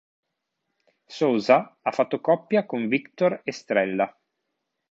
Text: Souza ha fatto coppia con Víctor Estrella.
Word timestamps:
Souza 1.09 1.77
ha 1.83 1.91
fatto 1.91 2.21
coppia 2.21 2.65
con 2.65 2.87
Víctor 2.87 3.41
Estrella. 3.43 4.19